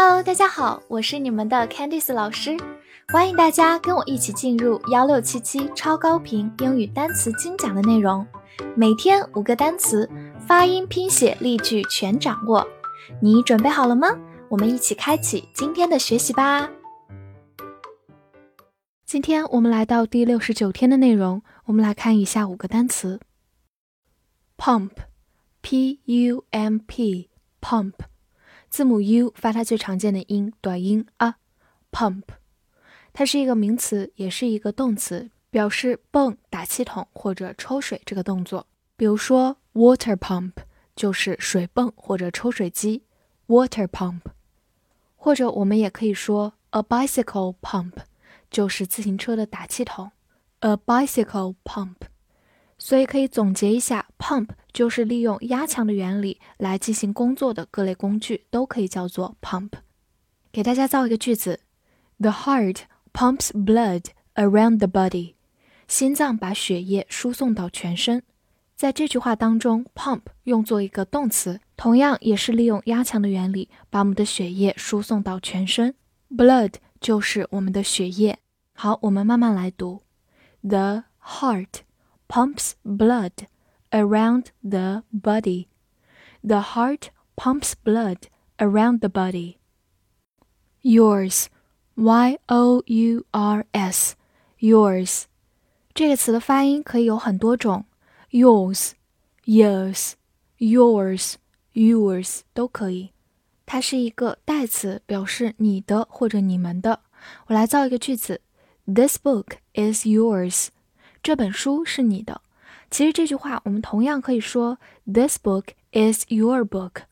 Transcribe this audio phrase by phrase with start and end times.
[0.00, 2.56] Hello，大家好，我是你们的 Candice 老师，
[3.08, 8.24] 欢迎大家跟我一起进入幺六七七超高频英语单词精讲的内容，
[8.76, 10.08] 每天五个单词，
[10.46, 12.64] 发音、拼写、例句全掌握，
[13.20, 14.16] 你准备好了吗？
[14.48, 16.70] 我们一起开启今天的学习吧。
[19.04, 23.18] 今天我们来到第六十九天的内容，我们来看以下五个单词
[24.56, 27.94] ：pump，p u m p，pump。
[28.68, 31.36] 字母 u 发它最常见的音短音啊
[31.90, 32.22] ，pump，
[33.12, 38.66] 它是一个名词，也是一个动词，表示泵打气筒或者抽水这个动作。
[38.96, 40.52] 比如说 water pump
[40.94, 43.04] 就是水泵或者抽水机
[43.46, 44.20] ，water pump，
[45.16, 47.92] 或者我们也可以说 a bicycle pump
[48.50, 50.10] 就是自行车的打气筒
[50.60, 51.94] ，a bicycle pump。
[52.78, 59.70] 所以可以总结一下，pump 就是利用压强的原理来进行工作的各类工具都可以叫做 pump。
[60.52, 61.60] 给大家造一个句子
[62.18, 64.04] ：The heart pumps blood
[64.34, 65.34] around the body。
[65.88, 68.22] 心脏把血液输送到全身。
[68.76, 75.94] 在这句话当中，pump 用作一个动词，同样也是利用压强的原理把我们的血液输送到全身。
[76.30, 78.38] Blood 就是我们的血液。
[78.74, 80.02] 好，我们慢慢来读
[80.62, 81.87] ：The heart。
[82.27, 83.47] pumps blood
[83.91, 85.67] around the body.
[86.43, 89.57] The heart pumps blood around the body.
[90.81, 91.47] Yours,
[91.95, 94.15] y o u r s,
[94.59, 95.23] yours，
[95.93, 97.85] 这个词的发音可以有很多种，
[98.31, 98.91] yours,
[99.45, 100.13] yours,
[100.57, 101.35] yours,
[101.73, 103.11] yours 都可以。
[103.65, 107.01] 它是一个代词，表示你的或者你们的。
[107.47, 108.41] 我来造一个句子：
[108.85, 110.67] This book is yours.
[111.28, 112.40] 这本书是你的。
[112.90, 117.02] 其实这句话我们同样可以说，This book is your book。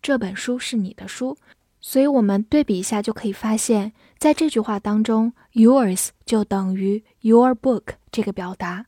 [0.00, 1.36] 这本书是你的书。
[1.82, 8.86] 所以我们对比一下就可以发现，在这句话当中，yours 就等于 your book 这个表达。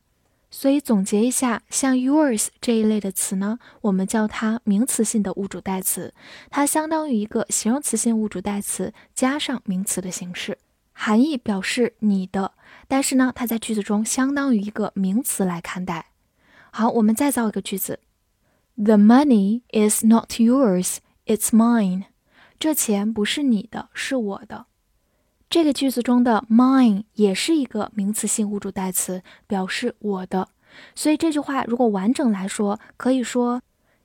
[0.49, 6.11] 所以总结一下，像 yours 这一类的词呢，我们叫它名词性的物主代词，
[6.49, 10.57] 它相当于一个形容词性物主代词加上名词的形式。
[11.01, 12.51] 含义表示你的，
[12.89, 16.07] 但是呢，它在句子中相当于一个名词来看待。
[16.71, 18.01] 好，我们再造一个句子
[18.75, 22.03] ：The money is not yours, it's mine。
[22.59, 24.65] 这钱不是你的，是我的。
[25.49, 30.49] 这个句子中的 mine 也是一个名词性物主代词，表示我的。
[30.95, 33.61] 所以这句话如果完整来说，可以说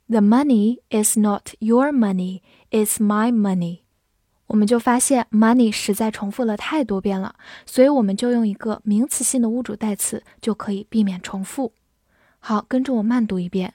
[0.07, 3.81] ：The money is not your money, it's my money。
[4.55, 7.35] 我们就发现 money 实在重复了太多遍了，
[7.67, 11.73] 所以我们就用一个名词性的物主代词就可以避免重复。
[12.39, 13.75] 好，跟着我慢读一遍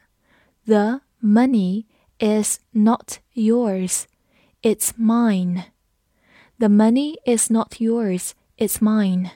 [0.65, 1.83] ：The money
[2.19, 4.03] is not yours,
[4.61, 5.63] it's mine.
[6.57, 9.31] The money is not yours, it's mine.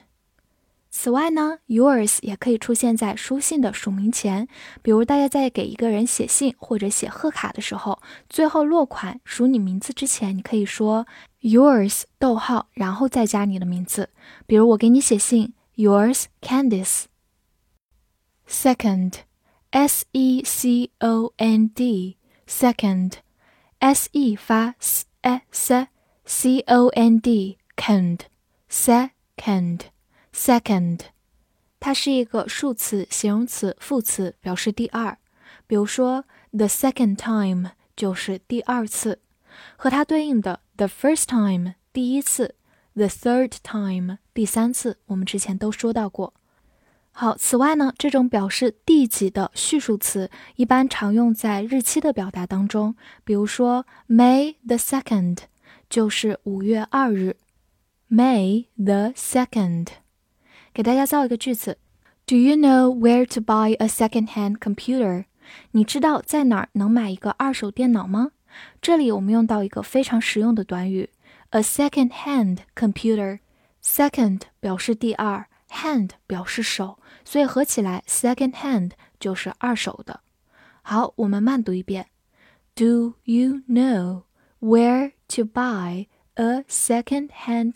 [0.96, 4.46] 此外呢，yours 也可以出现在书信的署名前，
[4.80, 11.04] 比如大家在给一个人写信或者写贺卡的时候，最后落款署你名字之前，你可以说
[11.40, 14.10] yours 逗号，然后再加你的名字。
[14.46, 17.06] 比如我给你写信，yours Candice。
[18.48, 25.40] Second，s e c o n d，second，s e 发 s e
[26.24, 29.93] c o n d，second，second。
[30.34, 30.98] Second，
[31.78, 35.16] 它是一个数词、形容词、副词，表示第二。
[35.68, 39.20] 比如说，the second time 就是第二次，
[39.76, 42.56] 和它对应的 the first time 第一次
[42.94, 46.34] ，the third time 第三次，我们之前都说到过。
[47.12, 52.96] 好，此外呢，这种表示第几的序数词一般常用在日期的表达当中。
[53.22, 55.38] 比如说，May the second
[55.88, 57.36] 就是五月二日
[58.10, 60.03] ，May the second。
[60.73, 61.77] 给大家造一个句子：
[62.25, 65.25] Do you know where to buy a second-hand computer？
[65.71, 68.31] 你知道在哪儿能买一个二手电脑吗？
[68.81, 71.09] 这里我们用到一个非常实用的短语：
[71.49, 80.19] a second-hand computer。Second 表示第二，hand 表示手，所以合起来 second-hand 就是二手的。
[80.81, 82.07] 好，我们慢读一遍：
[82.75, 84.23] Do you know
[84.59, 87.75] where to buy a second-hand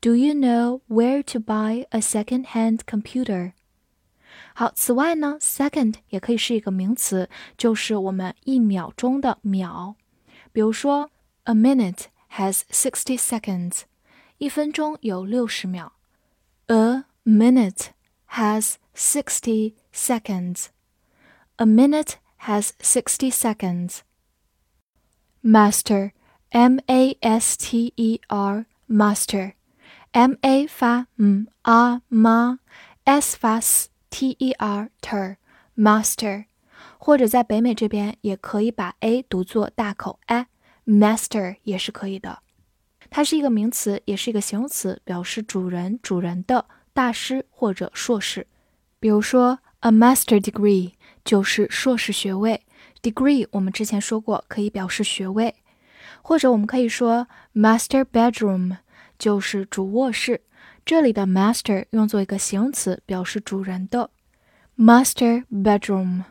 [0.00, 3.52] computer？Do you know where to buy a second-hand computer？
[4.54, 9.96] 好，此外呢，second 也可以是一个名词，就是我们一秒钟的秒。
[10.52, 11.10] 比如说，
[11.44, 13.82] a minute has sixty seconds，
[14.38, 15.94] 一分钟有六十秒。
[16.66, 17.88] A minute
[18.30, 20.66] has sixty seconds.
[21.56, 24.00] A minute has sixty seconds.
[25.42, 26.12] Master
[30.11, 34.89] M a s t e r master，m a 发嗯啊 ma，s 发 s t e r
[35.01, 35.35] ter
[35.77, 36.45] master，
[36.97, 42.39] 或者在北美这边也可以把 a 读作大口 a，master 也是可以的。
[43.11, 48.47] 它是一个名词，也是一个形容词，表示主人、主人的大师或者硕士。
[48.99, 52.61] 比如说，a master degree 就是硕士学位。
[53.01, 55.55] degree 我们之前说过，可以表示学位。
[56.21, 58.77] 或者我们可以说 master bedroom
[59.19, 60.41] 就是主卧室，
[60.85, 64.09] 这里的 master 用作一个形容词，表示主人的
[64.77, 66.23] master bedroom。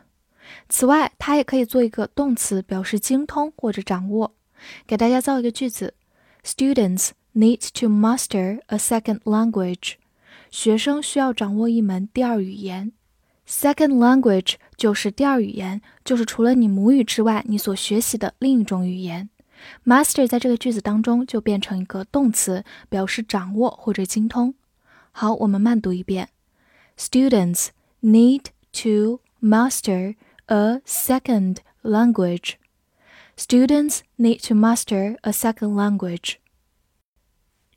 [0.67, 4.33] 此外，它也可以做一个动词，表示精通或者掌握。
[4.87, 5.93] 给大家造一个句子
[6.43, 9.93] ：Students need to master a second language。
[10.49, 12.91] 学生需要掌握一门第二语言。
[13.47, 19.29] Second language 就是第二语言，就是除了你母语之外，你所学习的另一种语言。
[19.84, 24.54] Master 在这个句子当中就变成一个动词，表示掌握或者精通。
[25.12, 26.28] 好，我们慢读一遍：
[26.98, 27.68] Students
[28.02, 28.46] need
[28.82, 30.16] to master
[30.46, 32.54] a second language.
[33.36, 36.36] Students need to master a second language.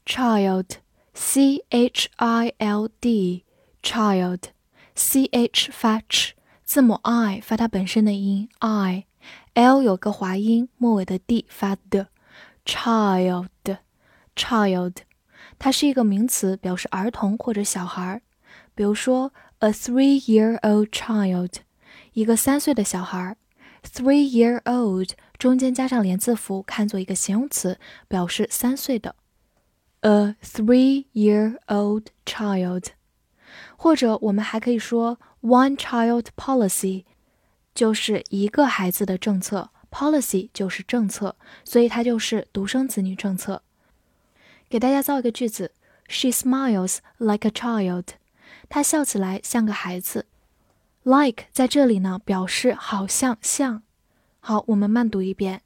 [0.05, 0.77] Child,
[1.13, 3.43] C H I L D,
[3.81, 4.49] child,
[4.95, 6.31] C H 发 ch，
[6.63, 9.05] 字母 i 发它本身的音 i。
[9.54, 12.08] l 有个滑音，末尾的 d 发的
[12.64, 14.94] ，child，child，
[15.58, 18.22] 它是一个名词，表示儿童或者小孩儿。
[18.74, 21.56] 比如说，a three-year-old child，
[22.14, 23.36] 一个三岁的小孩儿。
[23.82, 27.78] three-year-old 中间加上连字符，看作一个形容词，
[28.08, 29.16] 表示三岁的。
[30.00, 32.86] a three-year-old child，
[33.76, 37.04] 或者我们还可以说 one-child policy。
[37.74, 43.62] 就是一个孩子的政策，policy 就是政策，所以它就是独生子女政策。
[44.68, 45.72] 给大家造一个句子
[46.08, 48.04] ：She smiles like a child。
[48.68, 50.26] 她笑起来像个孩子。
[51.02, 53.82] Like 在这里呢，表示好像像。
[54.40, 55.62] 好，我们慢读一遍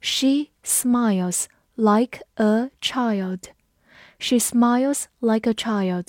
[0.00, 1.44] ：She smiles
[1.74, 3.40] like a child。
[4.18, 6.08] She smiles like a child。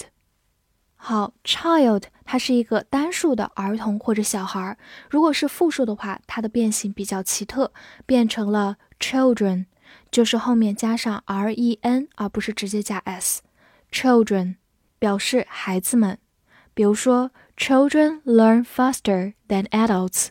[1.05, 4.77] 好，child 它是一个单数的儿童或者小孩。
[5.09, 7.73] 如果是复数的话，它的变形比较奇特，
[8.05, 9.65] 变成了 children，
[10.09, 13.41] 就是后面加上 r e n，而不是直接加 s。
[13.91, 14.55] children
[14.97, 16.19] 表示孩子们。
[16.73, 20.29] 比如说，children learn faster than adults，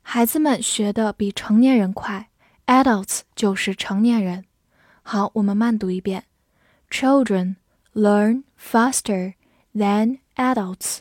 [0.00, 2.30] 孩子们学的比成年人快。
[2.64, 4.46] adults 就是成年人。
[5.02, 6.24] 好，我们慢读一遍
[6.88, 7.56] ：children
[7.92, 9.34] learn faster。
[9.73, 10.99] than adults.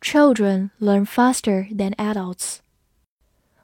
[0.00, 2.58] Children learn faster than adults.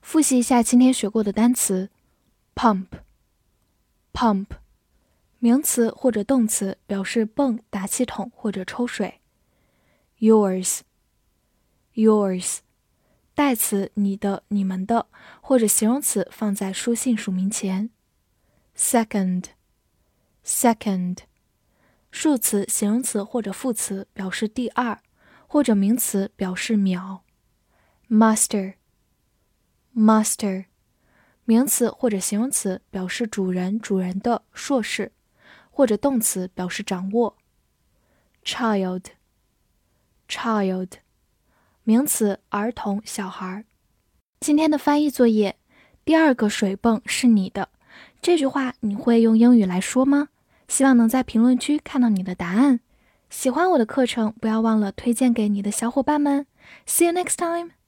[0.00, 1.90] 复习一下今天学过的单词：
[2.54, 4.46] pump。pump，
[5.38, 9.20] 名词或者动词，表示泵、打气筒或者抽水。
[10.18, 12.58] yours。yours，
[13.34, 15.06] 代词你的、你们的，
[15.40, 17.90] 或者形容词放在书信署名前。
[18.76, 19.44] second。
[22.15, 24.99] 数词、形容词或者副词表示第二，
[25.47, 27.21] 或者名词表示秒。
[28.07, 30.65] master，master，
[31.43, 35.11] 名词或者形容词表示主人、主人的硕士，
[35.71, 37.35] 或者动词表示掌握。
[38.45, 40.91] child，child，
[41.81, 43.65] 名词儿童、小孩。
[44.39, 45.57] 今天的翻译作业，
[46.05, 47.69] 第二个水泵是你的，
[48.21, 50.29] 这句话你会用英语来说吗？
[50.67, 52.79] 希望能在评论区看到你的答案。
[53.29, 56.45] 喜欢我的课程，不要忘了推荐给你的小伙伴们。
[56.85, 57.82] See you next time.